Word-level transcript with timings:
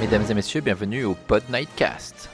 Mesdames 0.00 0.24
et 0.30 0.34
messieurs, 0.34 0.62
bienvenue 0.62 1.04
au 1.04 1.14
Pod 1.14 1.42
Nightcast. 1.50 2.30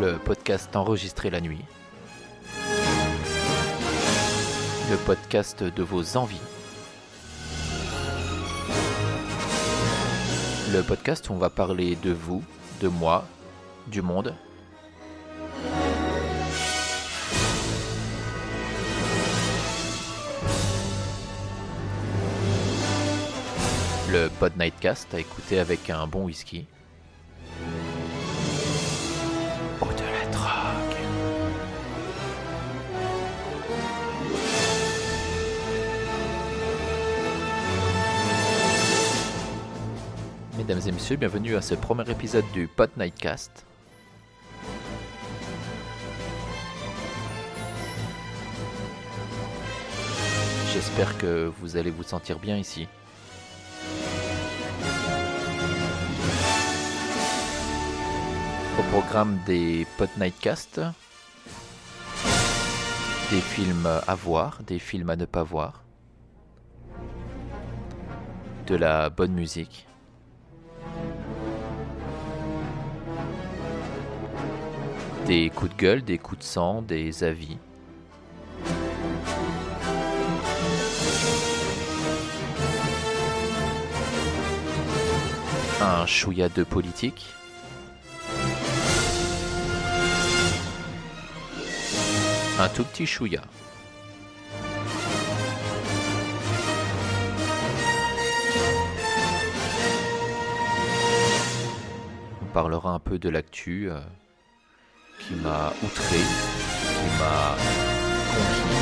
Le 0.00 0.16
podcast 0.16 0.74
enregistré 0.74 1.28
la 1.28 1.42
nuit. 1.42 1.64
Le 4.90 4.96
podcast 5.04 5.62
de 5.62 5.82
vos 5.82 6.16
envies. 6.16 6.55
Le 10.72 10.82
podcast 10.82 11.30
où 11.30 11.32
on 11.32 11.36
va 11.36 11.48
parler 11.48 11.94
de 11.94 12.10
vous, 12.10 12.42
de 12.80 12.88
moi, 12.88 13.24
du 13.86 14.02
monde. 14.02 14.34
Le 24.10 24.28
Pod 24.40 24.56
Nightcast 24.58 25.14
à 25.14 25.20
écouter 25.20 25.60
avec 25.60 25.88
un 25.88 26.08
bon 26.08 26.24
whisky. 26.24 26.66
Mesdames 40.56 40.80
et 40.86 40.92
messieurs, 40.92 41.16
bienvenue 41.16 41.54
à 41.54 41.60
ce 41.60 41.74
premier 41.74 42.10
épisode 42.10 42.44
du 42.54 42.66
Pod 42.66 42.88
Nightcast. 42.96 43.66
J'espère 50.72 51.18
que 51.18 51.52
vous 51.60 51.76
allez 51.76 51.90
vous 51.90 52.04
sentir 52.04 52.38
bien 52.38 52.56
ici. 52.56 52.88
Au 58.78 58.82
programme 58.92 59.38
des 59.44 59.86
Pod 59.98 60.08
Nightcast, 60.18 60.80
des 63.30 63.40
films 63.42 63.86
à 64.06 64.14
voir, 64.14 64.62
des 64.66 64.78
films 64.78 65.10
à 65.10 65.16
ne 65.16 65.26
pas 65.26 65.42
voir, 65.42 65.82
de 68.66 68.74
la 68.74 69.10
bonne 69.10 69.34
musique. 69.34 69.86
Des 75.26 75.50
coups 75.50 75.74
de 75.74 75.76
gueule, 75.76 76.04
des 76.04 76.18
coups 76.18 76.38
de 76.38 76.44
sang, 76.44 76.82
des 76.82 77.24
avis. 77.24 77.58
Un 85.82 86.06
chouïa 86.06 86.48
de 86.48 86.62
politique. 86.62 87.26
Un 92.60 92.68
tout 92.68 92.84
petit 92.84 93.06
chouïa. 93.06 93.42
On 102.42 102.46
parlera 102.54 102.92
un 102.92 103.00
peu 103.00 103.18
de 103.18 103.28
l'actu 103.28 103.90
euh, 103.90 103.98
qui 105.18 105.34
m'a 105.34 105.72
outré, 105.82 106.18
qui 106.18 107.18
m'a 107.18 107.56
conquis. 108.32 108.76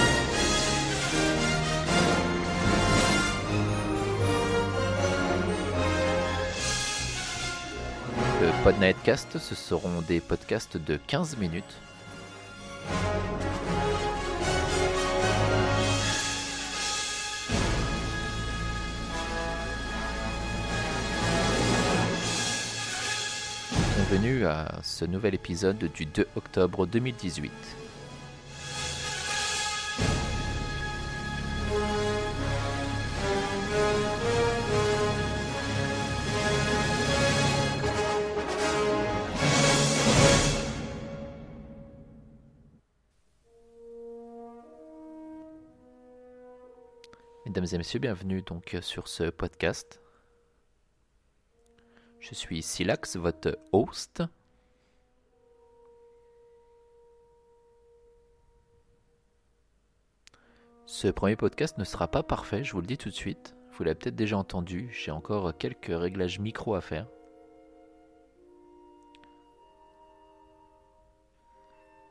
Le 8.40 8.64
Pod 8.64 8.78
Nightcast, 8.78 9.38
ce 9.38 9.54
seront 9.54 10.02
des 10.02 10.20
podcasts 10.20 10.76
de 10.76 10.98
15 11.06 11.38
minutes. 11.38 11.80
Bienvenue 24.14 24.46
à 24.46 24.78
ce 24.84 25.04
nouvel 25.04 25.34
épisode 25.34 25.76
du 25.92 26.06
2 26.06 26.28
octobre 26.36 26.86
2018. 26.86 27.50
Mesdames 47.46 47.66
et 47.72 47.78
messieurs, 47.78 47.98
bienvenue 47.98 48.42
donc 48.42 48.76
sur 48.80 49.08
ce 49.08 49.24
podcast. 49.30 50.03
Je 52.26 52.34
suis 52.34 52.62
Silax, 52.62 53.16
votre 53.16 53.58
host. 53.72 54.22
Ce 60.86 61.08
premier 61.08 61.36
podcast 61.36 61.76
ne 61.76 61.84
sera 61.84 62.08
pas 62.08 62.22
parfait, 62.22 62.64
je 62.64 62.72
vous 62.72 62.80
le 62.80 62.86
dis 62.86 62.96
tout 62.96 63.10
de 63.10 63.14
suite. 63.14 63.54
Vous 63.72 63.84
l'avez 63.84 63.96
peut-être 63.96 64.16
déjà 64.16 64.38
entendu, 64.38 64.88
j'ai 64.90 65.10
encore 65.10 65.54
quelques 65.58 65.90
réglages 65.90 66.38
micro 66.38 66.74
à 66.74 66.80
faire. 66.80 67.06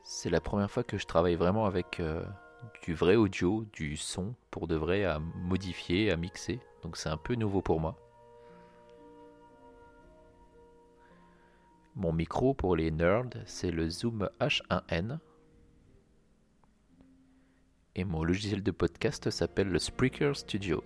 C'est 0.04 0.30
la 0.30 0.42
première 0.42 0.70
fois 0.70 0.84
que 0.84 1.00
je 1.00 1.08
travaille 1.08 1.36
vraiment 1.38 1.66
avec 1.66 2.00
euh, 2.00 2.24
du 2.84 2.94
vrai 2.94 3.16
audio, 3.16 3.66
du 3.74 3.98
son 3.98 4.36
pour 4.52 4.68
de 4.68 4.76
vrai 4.76 5.06
à 5.06 5.18
modifier, 5.18 6.12
à 6.12 6.18
mixer. 6.18 6.60
Donc 6.84 6.98
c'est 6.98 7.10
un 7.10 7.18
peu 7.18 7.34
nouveau 7.34 7.64
pour 7.64 7.80
moi. 7.80 8.03
Mon 11.96 12.12
micro 12.12 12.56
pour 12.56 12.76
les 12.76 12.90
nerds, 12.90 13.30
c'est 13.46 13.70
le 13.70 13.88
Zoom 13.88 14.28
H1N. 14.40 15.20
Et 17.96 18.04
mon 18.04 18.24
logiciel 18.24 18.64
de 18.64 18.72
podcast 18.72 19.30
s'appelle 19.30 19.70
le 19.70 19.78
Spreaker 19.78 20.36
Studio. 20.36 20.84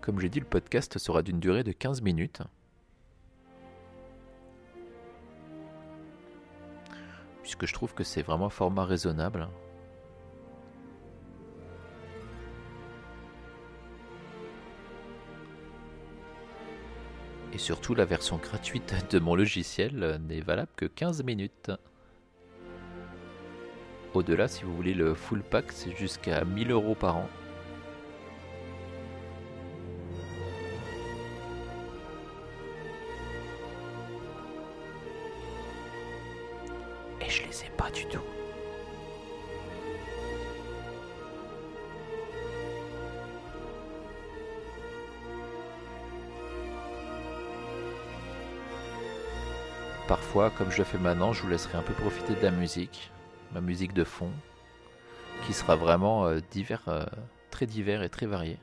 Comme 0.00 0.18
j'ai 0.18 0.28
dit, 0.28 0.40
le 0.40 0.46
podcast 0.46 0.98
sera 0.98 1.22
d'une 1.22 1.38
durée 1.38 1.62
de 1.62 1.70
15 1.70 2.02
minutes. 2.02 2.42
Puisque 7.42 7.66
je 7.66 7.72
trouve 7.72 7.94
que 7.94 8.02
c'est 8.02 8.22
vraiment 8.22 8.46
un 8.46 8.50
format 8.50 8.84
raisonnable. 8.84 9.48
Et 17.54 17.58
surtout, 17.58 17.94
la 17.94 18.04
version 18.04 18.36
gratuite 18.38 18.94
de 19.10 19.20
mon 19.20 19.36
logiciel 19.36 20.20
n'est 20.28 20.40
valable 20.40 20.72
que 20.74 20.86
15 20.86 21.22
minutes. 21.22 21.70
Au-delà, 24.12 24.48
si 24.48 24.64
vous 24.64 24.74
voulez 24.74 24.92
le 24.92 25.14
full 25.14 25.42
pack, 25.42 25.70
c'est 25.70 25.94
jusqu'à 25.96 26.44
1000 26.44 26.72
euros 26.72 26.96
par 26.96 27.16
an. 27.16 27.28
Et 37.20 37.30
je 37.30 37.42
les 37.42 37.64
ai 37.64 37.70
pas 37.76 37.90
du 37.92 38.04
tout. 38.06 38.20
Parfois, 50.14 50.50
comme 50.50 50.70
je 50.70 50.78
le 50.78 50.84
fais 50.84 50.96
maintenant, 50.96 51.32
je 51.32 51.42
vous 51.42 51.48
laisserai 51.48 51.76
un 51.76 51.82
peu 51.82 51.92
profiter 51.92 52.36
de 52.36 52.40
la 52.40 52.52
musique, 52.52 53.10
ma 53.52 53.60
musique 53.60 53.92
de 53.92 54.04
fond, 54.04 54.30
qui 55.44 55.52
sera 55.52 55.74
vraiment 55.74 56.28
euh, 56.28 56.38
euh, 56.86 57.04
très 57.50 57.66
divers 57.66 58.00
et 58.04 58.08
très 58.08 58.26
varié. 58.26 58.56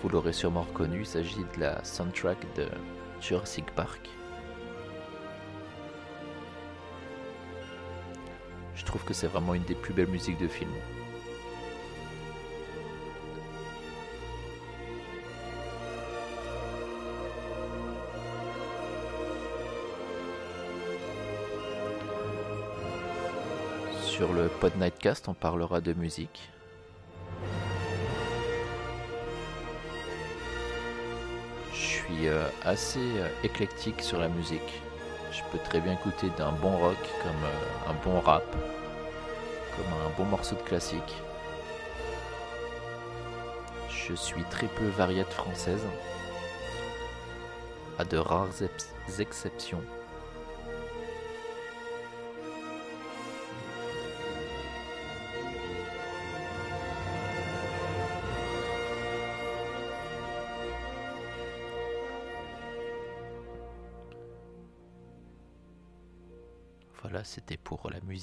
vous 0.00 0.10
l'aurez 0.10 0.32
sûrement 0.32 0.62
reconnu, 0.62 1.00
il 1.00 1.06
s'agit 1.06 1.44
de 1.56 1.60
la 1.60 1.82
soundtrack 1.82 2.38
de 2.54 2.68
Jurassic 3.20 3.68
Park. 3.74 4.08
Trouve 8.94 9.08
que 9.08 9.14
c'est 9.14 9.26
vraiment 9.26 9.54
une 9.54 9.64
des 9.64 9.74
plus 9.74 9.92
belles 9.92 10.06
musiques 10.06 10.38
de 10.38 10.46
film. 10.46 10.70
Sur 24.00 24.32
le 24.32 24.46
Pod 24.46 24.76
Nightcast, 24.76 25.26
on 25.26 25.34
parlera 25.34 25.80
de 25.80 25.92
musique. 25.94 26.48
Je 31.72 31.78
suis 31.80 32.28
euh, 32.28 32.46
assez 32.62 33.00
euh, 33.00 33.28
éclectique 33.42 34.02
sur 34.02 34.20
la 34.20 34.28
musique. 34.28 34.80
Je 35.32 35.42
peux 35.50 35.58
très 35.58 35.80
bien 35.80 35.94
écouter 35.94 36.28
d'un 36.38 36.52
bon 36.52 36.76
rock 36.76 36.96
comme 37.24 37.32
euh, 37.44 37.90
un 37.90 37.94
bon 38.04 38.20
rap, 38.20 38.44
comme 39.76 39.92
un 39.92 40.10
bon 40.16 40.24
morceau 40.24 40.54
de 40.56 40.62
classique. 40.62 41.22
Je 43.88 44.14
suis 44.14 44.44
très 44.44 44.66
peu 44.66 44.86
variette 44.88 45.32
française, 45.32 45.84
à 47.98 48.04
de 48.04 48.18
rares 48.18 48.62
exceptions. 49.18 49.82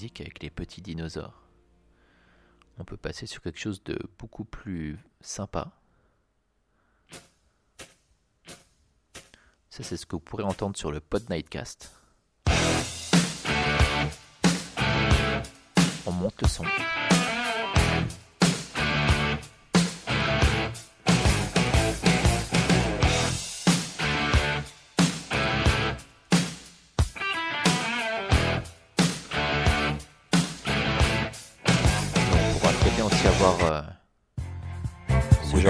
Avec 0.06 0.42
les 0.42 0.50
petits 0.50 0.82
dinosaures. 0.82 1.44
On 2.78 2.84
peut 2.84 2.98
passer 2.98 3.28
sur 3.28 3.42
quelque 3.42 3.60
chose 3.60 3.84
de 3.84 4.00
beaucoup 4.18 4.46
plus 4.46 4.98
sympa. 5.20 5.72
Ça, 9.70 9.84
c'est 9.84 9.98
ce 9.98 10.06
que 10.06 10.16
vous 10.16 10.20
pourrez 10.20 10.44
entendre 10.44 10.76
sur 10.76 10.92
le 10.92 11.00
Pod 11.00 11.30
Nightcast. 11.30 11.92
On 16.06 16.12
monte 16.12 16.42
le 16.42 16.48
son. 16.48 16.66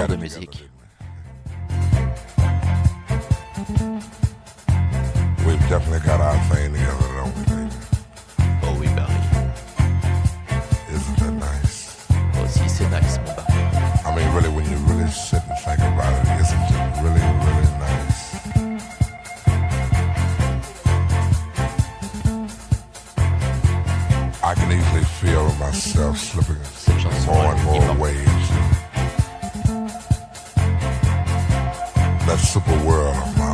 Genre 0.02 0.16
de 0.16 0.16
musique. 0.16 0.68
We've 5.46 5.68
definitely 5.68 6.00
got 6.00 6.20
our 6.20 6.38
thing 6.48 6.72
together, 6.72 7.08
don't 7.14 7.34
we, 7.36 7.42
baby? 7.44 7.70
Oh 8.64 8.76
oui, 8.80 8.86
Barry. 8.96 9.20
Isn't 10.90 11.18
that 11.18 11.32
nice? 11.32 12.06
Oh 12.34 12.46
si, 12.46 12.68
c'est 12.68 12.88
nice, 12.90 13.18
mon 13.18 13.34
Barry. 13.36 13.62
I 14.04 14.14
mean, 14.16 14.28
really, 14.34 14.48
when 14.48 14.64
you 14.70 14.76
really 14.88 15.10
sit 15.10 15.42
and 15.48 15.58
think 15.60 15.78
about 15.78 16.12
it, 16.12 16.40
isn't 16.40 16.58
it 16.58 17.02
really, 17.02 17.22
really 17.46 17.70
nice? 17.78 18.20
I 24.42 24.54
can 24.54 24.72
easily 24.72 25.04
feel 25.20 25.52
myself 25.54 26.18
slipping 26.18 26.62
more 27.26 27.54
and 27.54 27.64
more 27.64 27.94
ways. 27.94 28.41
Super 32.52 32.84
world 32.86 33.16
of 33.16 33.38
my 33.38 33.48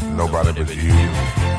own. 0.00 0.16
Nobody 0.16 0.64
but 0.64 0.74
you 0.74 1.53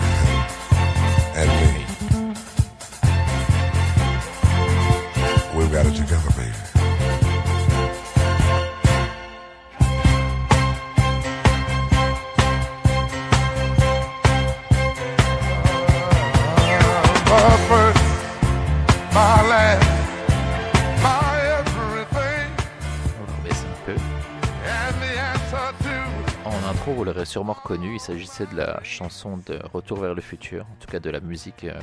vous 27.05 27.11
l'aurez 27.11 27.25
sûrement 27.25 27.53
reconnu, 27.53 27.93
il 27.93 27.99
s'agissait 27.99 28.47
de 28.47 28.55
la 28.55 28.83
chanson 28.83 29.37
de 29.45 29.59
Retour 29.71 29.99
vers 29.99 30.15
le 30.15 30.21
futur, 30.21 30.63
en 30.63 30.75
tout 30.79 30.87
cas 30.87 30.99
de 30.99 31.11
la 31.11 31.19
musique 31.19 31.65
euh, 31.65 31.79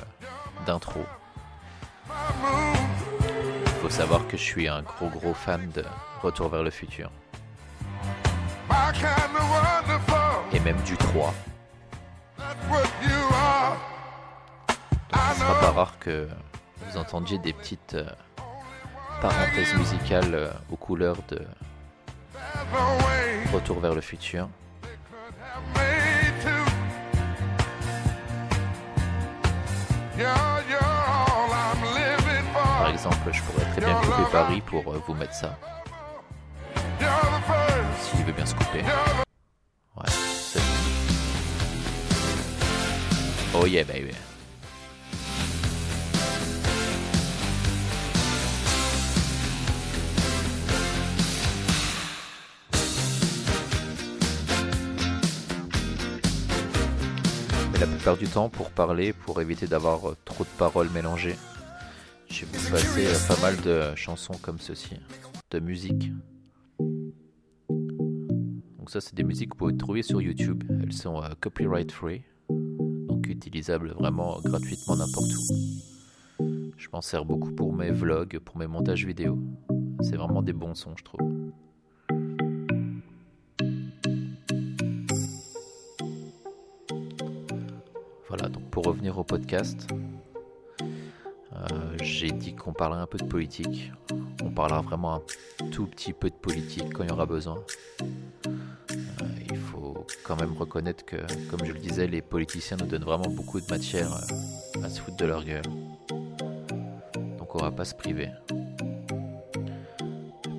d'intro. 0.66 0.98
Il 2.08 3.72
faut 3.80 3.88
savoir 3.88 4.26
que 4.26 4.36
je 4.36 4.42
suis 4.42 4.66
un 4.66 4.82
gros 4.82 5.08
gros 5.10 5.32
fan 5.32 5.70
de 5.70 5.84
Retour 6.22 6.48
vers 6.48 6.64
le 6.64 6.70
futur. 6.70 7.08
Et 10.52 10.58
même 10.58 10.80
du 10.80 10.96
3. 10.96 11.32
Donc 12.36 12.46
ce 15.34 15.38
sera 15.38 15.60
pas 15.60 15.70
rare 15.70 15.98
que 16.00 16.26
vous 16.80 16.98
entendiez 16.98 17.38
des 17.38 17.52
petites 17.52 17.94
euh, 17.94 18.10
parenthèses 19.20 19.76
musicales 19.76 20.34
euh, 20.34 20.50
aux 20.72 20.76
couleurs 20.76 21.18
de 21.28 21.40
Retour 23.52 23.78
vers 23.78 23.94
le 23.94 24.00
futur. 24.00 24.48
Par 32.78 32.88
exemple, 32.90 33.30
je 33.32 33.42
pourrais 33.42 33.64
très 33.72 33.80
bien 33.80 33.94
couper 33.94 34.30
Paris 34.30 34.62
pour 34.66 34.92
euh, 34.92 35.02
vous 35.06 35.14
mettre 35.14 35.34
ça. 35.34 35.58
S'il 38.00 38.24
veut 38.24 38.32
bien 38.32 38.46
se 38.46 38.54
couper. 38.54 38.82
Ouais, 39.96 40.08
c'est 40.08 40.60
Oh 43.54 43.66
yeah, 43.66 43.84
baby. 43.84 44.12
La 57.82 57.88
plupart 57.88 58.16
du 58.16 58.28
temps 58.28 58.48
pour 58.48 58.70
parler, 58.70 59.12
pour 59.12 59.40
éviter 59.40 59.66
d'avoir 59.66 60.10
euh, 60.10 60.16
trop 60.24 60.44
de 60.44 60.48
paroles 60.56 60.88
mélangées. 60.90 61.34
J'ai 62.28 62.46
passé 62.46 63.08
euh, 63.08 63.14
pas 63.26 63.40
mal 63.42 63.60
de 63.62 63.92
chansons 63.96 64.34
comme 64.40 64.60
ceci, 64.60 65.00
de 65.50 65.58
musique. 65.58 66.12
Donc 68.78 68.88
ça 68.88 69.00
c'est 69.00 69.16
des 69.16 69.24
musiques 69.24 69.48
que 69.48 69.54
vous 69.54 69.58
pouvez 69.58 69.76
trouver 69.76 70.02
sur 70.02 70.22
YouTube. 70.22 70.62
Elles 70.80 70.92
sont 70.92 71.24
euh, 71.24 71.30
copyright 71.40 71.90
free, 71.90 72.22
donc 72.48 73.26
utilisables 73.26 73.90
vraiment 73.98 74.38
gratuitement 74.44 74.94
n'importe 74.94 75.32
où. 75.32 75.56
Je 76.76 76.86
m'en 76.92 77.00
sers 77.00 77.24
beaucoup 77.24 77.50
pour 77.50 77.72
mes 77.72 77.90
vlogs, 77.90 78.38
pour 78.38 78.58
mes 78.58 78.68
montages 78.68 79.04
vidéo. 79.04 79.40
C'est 80.02 80.16
vraiment 80.16 80.42
des 80.42 80.52
bons 80.52 80.76
sons 80.76 80.94
je 80.96 81.02
trouve. 81.02 81.41
Pour 88.72 88.86
revenir 88.86 89.18
au 89.18 89.22
podcast, 89.22 89.86
euh, 90.80 91.68
j'ai 92.00 92.30
dit 92.30 92.54
qu'on 92.54 92.72
parlerait 92.72 93.02
un 93.02 93.06
peu 93.06 93.18
de 93.18 93.26
politique. 93.26 93.92
On 94.42 94.50
parlera 94.50 94.80
vraiment 94.80 95.16
un 95.16 95.68
tout 95.70 95.86
petit 95.86 96.14
peu 96.14 96.30
de 96.30 96.34
politique 96.34 96.90
quand 96.94 97.04
il 97.04 97.10
y 97.10 97.12
aura 97.12 97.26
besoin. 97.26 97.62
Euh, 98.00 99.26
il 99.50 99.58
faut 99.58 100.06
quand 100.24 100.40
même 100.40 100.56
reconnaître 100.56 101.04
que, 101.04 101.16
comme 101.50 101.64
je 101.66 101.72
le 101.72 101.78
disais, 101.78 102.06
les 102.06 102.22
politiciens 102.22 102.78
nous 102.78 102.86
donnent 102.86 103.04
vraiment 103.04 103.28
beaucoup 103.28 103.60
de 103.60 103.66
matière 103.66 104.10
euh, 104.10 104.84
à 104.84 104.88
se 104.88 105.02
foutre 105.02 105.18
de 105.18 105.26
leur 105.26 105.44
gueule. 105.44 105.62
Donc 107.38 107.54
on 107.54 107.58
va 107.58 107.70
pas 107.70 107.84
se 107.84 107.94
priver. 107.94 108.30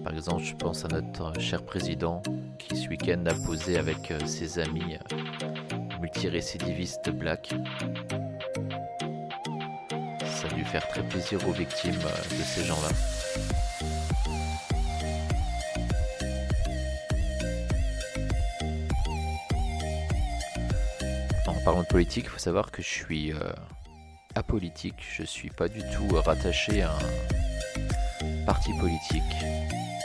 Par 0.03 0.13
exemple, 0.13 0.43
je 0.43 0.53
pense 0.55 0.85
à 0.85 0.87
notre 0.87 1.39
cher 1.39 1.65
président 1.65 2.21
qui 2.59 2.77
ce 2.77 2.87
week-end 2.89 3.23
a 3.25 3.33
posé 3.33 3.79
avec 3.79 4.13
ses 4.27 4.59
amis 4.59 4.97
multirécidiviste 6.03 7.11
black. 7.11 7.53
Ça 10.25 10.47
a 10.51 10.53
dû 10.53 10.65
faire 10.65 10.85
très 10.89 11.01
plaisir 11.01 11.47
aux 11.47 11.53
victimes 11.53 11.95
euh, 12.05 12.37
de 12.37 12.43
ces 12.43 12.65
gens-là. 12.65 12.89
En 21.47 21.53
parlant 21.63 21.83
de 21.83 21.87
politique, 21.87 22.25
il 22.25 22.29
faut 22.29 22.37
savoir 22.37 22.69
que 22.71 22.81
je 22.81 22.89
suis 22.89 23.31
euh, 23.31 23.37
apolitique, 24.35 25.01
je 25.09 25.23
suis 25.23 25.51
pas 25.51 25.69
du 25.69 25.79
tout 25.79 26.17
euh, 26.17 26.19
rattaché 26.19 26.81
à 26.81 26.91
un 26.91 28.45
parti 28.45 28.71
politique, 28.77 29.23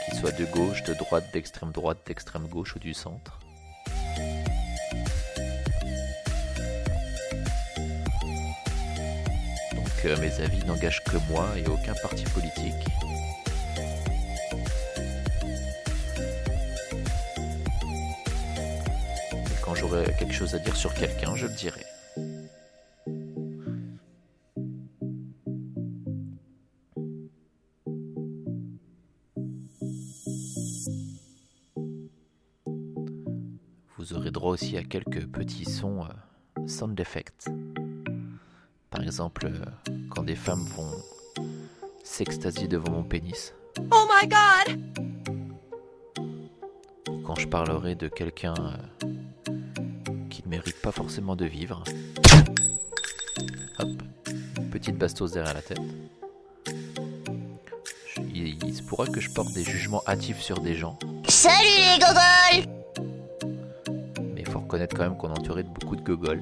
qu'il 0.05 0.17
soit 0.17 0.31
de 0.31 0.45
gauche, 0.45 0.81
de 0.83 0.93
droite, 0.93 1.25
d'extrême 1.33 1.73
droite, 1.73 1.97
d'extrême 2.07 2.47
gauche 2.47 2.77
ou 2.77 2.79
du 2.79 2.93
centre. 2.93 3.38
Mes 10.05 10.39
avis 10.39 10.65
n'engagent 10.65 11.03
que 11.03 11.17
moi 11.29 11.49
et 11.57 11.67
aucun 11.67 11.93
parti 12.01 12.23
politique. 12.23 12.73
Quand 19.61 19.75
j'aurai 19.75 20.05
quelque 20.17 20.33
chose 20.33 20.55
à 20.55 20.59
dire 20.59 20.75
sur 20.77 20.93
quelqu'un, 20.93 21.35
je 21.35 21.47
le 21.47 21.53
dirai. 21.53 21.81
Vous 33.97 34.13
aurez 34.13 34.31
droit 34.31 34.53
aussi 34.53 34.77
à 34.77 34.83
quelques 34.83 35.27
petits 35.27 35.65
sons 35.65 36.05
euh, 36.05 36.67
sound 36.67 36.97
effects. 36.97 37.49
Par 38.89 39.01
exemple, 39.03 39.45
euh, 39.47 39.59
quand 40.09 40.23
des 40.23 40.35
femmes 40.35 40.65
vont 40.75 40.91
s'extasier 42.03 42.67
devant 42.67 42.91
mon 42.91 43.03
pénis. 43.03 43.53
Oh 43.91 44.07
my 44.09 44.27
god! 44.27 44.79
Quand 47.25 47.35
je 47.35 47.47
parlerai 47.47 47.95
de 47.95 48.07
quelqu'un 48.07 48.55
euh, 48.57 49.07
qui 50.29 50.41
ne 50.43 50.49
mérite 50.49 50.81
pas 50.81 50.91
forcément 50.91 51.35
de 51.35 51.45
vivre. 51.45 51.83
Hop, 53.77 53.89
petite 54.71 54.97
bastos 54.97 55.31
derrière 55.33 55.53
la 55.53 55.61
tête. 55.61 55.77
Je- 58.15 58.21
il, 58.33 58.63
il 58.65 58.73
se 58.75 58.81
pourra 58.81 59.05
que 59.05 59.19
je 59.21 59.29
porte 59.29 59.53
des 59.53 59.63
jugements 59.63 60.01
hâtifs 60.07 60.41
sur 60.41 60.59
des 60.59 60.73
gens, 60.73 60.97
Salut 61.27 61.55
les 61.93 61.99
gogoles! 61.99 62.73
mais 64.33 64.41
il 64.41 64.47
faut 64.47 64.59
reconnaître 64.59 64.95
quand 64.95 65.03
même 65.03 65.15
qu'on 65.17 65.29
est 65.29 65.37
entouré 65.39 65.61
de 65.63 65.69
beaucoup 65.69 65.95
de 65.95 66.01
gogoles. 66.01 66.41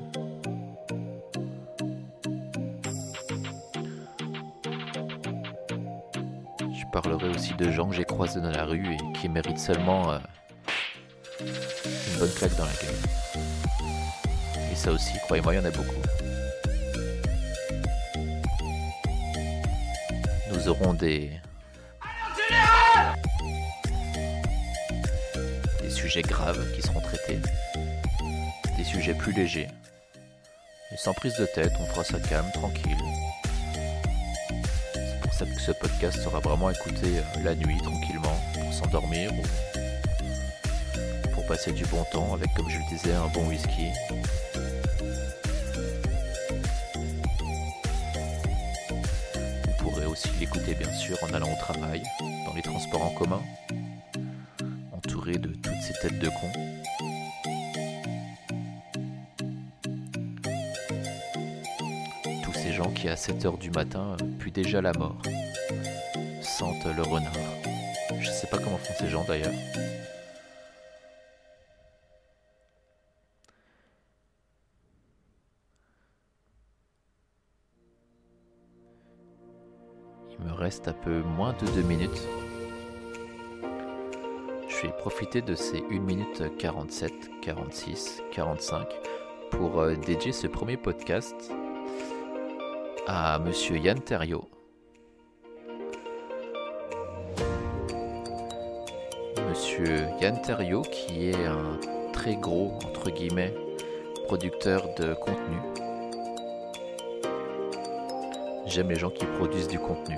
Parlerai 7.01 7.29
aussi 7.29 7.53
de 7.53 7.69
gens 7.69 7.87
que 7.89 7.95
j'ai 7.95 8.05
croisés 8.05 8.41
dans 8.41 8.49
la 8.49 8.63
rue 8.63 8.95
et 8.95 8.97
qui 9.13 9.29
méritent 9.29 9.59
seulement 9.59 10.11
euh, 10.11 10.17
une 11.41 12.19
bonne 12.19 12.33
claque 12.33 12.55
dans 12.55 12.65
la 12.65 12.71
gueule. 12.71 13.43
Et 14.71 14.75
ça 14.75 14.91
aussi, 14.91 15.13
croyez-moi, 15.25 15.53
il 15.53 15.57
y 15.57 15.59
en 15.59 15.65
a 15.65 15.71
beaucoup. 15.71 16.01
Nous 20.51 20.67
aurons 20.69 20.93
des... 20.93 21.31
Des 25.81 25.89
sujets 25.91 26.23
graves 26.23 26.71
qui 26.73 26.81
seront 26.81 27.01
traités. 27.01 27.39
Des 28.75 28.83
sujets 28.83 29.13
plus 29.13 29.33
légers. 29.33 29.67
Et 30.91 30.97
sans 30.97 31.13
prise 31.13 31.35
de 31.37 31.45
tête, 31.45 31.73
on 31.79 31.85
fera 31.85 32.03
ça 32.03 32.19
calme, 32.19 32.51
tranquille. 32.53 32.97
Ça 35.37 35.45
que 35.45 35.61
ce 35.61 35.71
podcast 35.71 36.19
sera 36.19 36.39
vraiment 36.39 36.71
écouté 36.71 37.19
euh, 37.19 37.43
la 37.43 37.53
nuit, 37.53 37.77
tranquillement, 37.83 38.41
pour 38.55 38.73
s'endormir 38.73 39.31
ou 39.33 39.43
pour 41.31 41.45
passer 41.45 41.71
du 41.73 41.85
bon 41.85 42.03
temps 42.11 42.33
avec, 42.33 42.51
comme 42.55 42.67
je 42.67 42.79
le 42.79 42.83
disais, 42.89 43.13
un 43.13 43.27
bon 43.27 43.47
whisky. 43.47 43.91
Vous 49.67 49.73
pourrez 49.77 50.07
aussi 50.07 50.29
l'écouter 50.39 50.73
bien 50.73 50.91
sûr 50.93 51.15
en 51.21 51.31
allant 51.31 51.53
au 51.53 51.59
travail, 51.59 52.01
dans 52.47 52.55
les 52.55 52.63
transports 52.63 53.03
en 53.03 53.11
commun, 53.11 53.43
entouré 54.91 55.37
de 55.37 55.49
toutes 55.49 55.81
ces 55.83 55.93
têtes 56.01 56.17
de 56.17 56.29
cons. 56.29 56.51
Qui 62.85 63.09
à 63.09 63.15
7h 63.15 63.57
du 63.57 63.71
matin 63.71 64.15
puent 64.37 64.51
déjà 64.51 64.81
la 64.81 64.93
mort, 64.93 65.19
sentent 66.41 66.85
le 66.95 67.01
renard. 67.01 67.33
Je 68.19 68.29
sais 68.29 68.45
pas 68.47 68.57
comment 68.57 68.77
font 68.77 68.93
ces 68.99 69.09
gens 69.09 69.23
d'ailleurs. 69.27 69.51
Il 80.39 80.45
me 80.45 80.53
reste 80.53 80.87
un 80.87 80.93
peu 80.93 81.21
moins 81.21 81.53
de 81.53 81.65
2 81.71 81.81
minutes. 81.81 82.27
Je 84.69 84.85
vais 84.85 84.93
profiter 84.93 85.41
de 85.41 85.55
ces 85.55 85.83
1 85.89 85.99
minute 85.99 86.43
47, 86.59 87.11
46, 87.41 88.21
45 88.31 88.87
pour 89.49 89.79
euh, 89.79 89.95
dédier 89.95 90.31
ce 90.31 90.45
premier 90.45 90.77
podcast 90.77 91.51
à 93.09 93.39
monsieur 93.39 93.77
Yann 93.77 94.01
Terriot. 94.01 94.49
Monsieur 99.47 100.07
Yann 100.19 100.41
Terriot 100.41 100.81
qui 100.81 101.29
est 101.29 101.45
un 101.45 101.79
très 102.11 102.35
gros, 102.35 102.73
entre 102.85 103.09
guillemets, 103.09 103.55
producteur 104.25 104.93
de 104.95 105.13
contenu. 105.13 105.57
J'aime 108.65 108.89
les 108.89 108.95
gens 108.95 109.09
qui 109.09 109.25
produisent 109.25 109.69
du 109.69 109.79
contenu. 109.79 110.17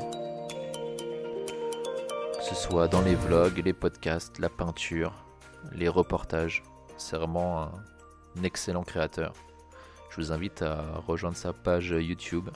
Que 2.37 2.43
ce 2.43 2.55
soit 2.55 2.87
dans 2.87 3.01
les 3.01 3.13
vlogs, 3.13 3.61
les 3.63 3.73
podcasts, 3.73 4.39
la 4.39 4.49
peinture, 4.49 5.13
les 5.73 5.89
reportages. 5.89 6.63
C'est 6.97 7.17
vraiment 7.17 7.61
un, 7.61 7.71
un 8.39 8.43
excellent 8.43 8.83
créateur. 8.83 9.33
Je 10.09 10.15
vous 10.15 10.31
invite 10.31 10.63
à 10.63 11.03
rejoindre 11.05 11.37
sa 11.37 11.53
page 11.53 11.91
YouTube. 11.91 12.49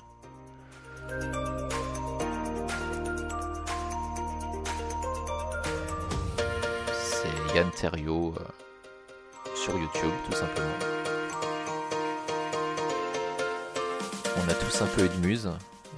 Yann 7.55 7.69
Terriot 7.69 8.33
euh, 8.39 9.55
sur 9.55 9.77
YouTube, 9.77 10.11
tout 10.25 10.35
simplement. 10.35 10.73
On 14.37 14.49
a 14.49 14.53
tous 14.55 14.81
un 14.81 14.87
peu 14.87 15.05
une 15.05 15.27
muse, 15.27 15.51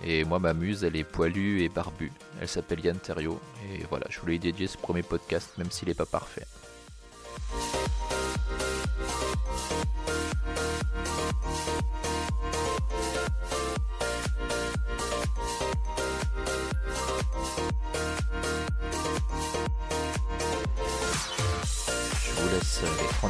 et 0.03 0.25
moi 0.25 0.39
ma 0.39 0.53
muse 0.53 0.83
elle 0.83 0.97
est 0.97 1.05
poilue 1.05 1.61
et 1.61 1.69
barbue. 1.69 2.11
Elle 2.41 2.49
s'appelle 2.49 2.83
Yann 2.83 2.97
Terriot, 2.97 3.39
et 3.71 3.83
voilà, 3.89 4.05
je 4.09 4.19
voulais 4.19 4.33
lui 4.33 4.39
dédier 4.39 4.67
ce 4.67 4.77
premier 4.77 5.01
podcast, 5.03 5.51
même 5.57 5.71
s'il 5.71 5.87
n'est 5.87 5.93
pas 5.93 6.05
parfait. 6.05 6.45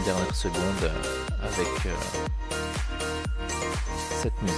Dernières 0.06 0.36
secondes 0.36 0.84
euh, 0.84 0.92
avec 1.42 1.86
euh, 1.88 1.96
cette 3.90 4.40
musique. 4.44 4.56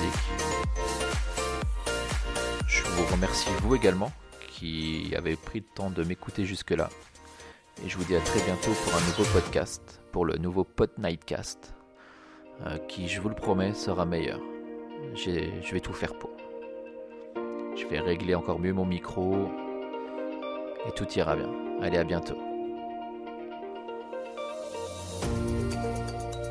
Je 2.67 2.83
vous 2.83 3.05
remercie 3.13 3.49
vous 3.61 3.75
également 3.75 4.11
qui 4.49 5.13
avez 5.15 5.37
pris 5.37 5.59
le 5.59 5.65
temps 5.73 5.89
de 5.89 6.03
m'écouter 6.03 6.43
jusque-là. 6.43 6.89
Et 7.85 7.87
je 7.87 7.97
vous 7.97 8.03
dis 8.03 8.15
à 8.15 8.19
très 8.19 8.41
bientôt 8.41 8.71
pour 8.83 8.93
un 8.95 8.99
nouveau 9.05 9.23
podcast, 9.31 10.01
pour 10.11 10.25
le 10.25 10.35
nouveau 10.37 10.65
Pot 10.65 10.97
Nightcast, 10.97 11.73
euh, 12.65 12.77
qui, 12.89 13.07
je 13.07 13.21
vous 13.21 13.29
le 13.29 13.35
promets, 13.35 13.73
sera 13.73 14.05
meilleur. 14.05 14.41
Je 15.15 15.71
vais 15.71 15.79
tout 15.79 15.93
faire 15.93 16.17
pour. 16.19 16.31
Je 17.77 17.85
vais 17.87 17.99
régler 17.99 18.35
encore 18.35 18.59
mieux 18.59 18.73
mon 18.73 18.85
micro 18.85 19.49
et 20.87 20.91
tout 20.91 21.07
ira 21.15 21.35
bien. 21.37 21.49
Allez, 21.81 21.99
à 21.99 22.03
bientôt. 22.03 22.46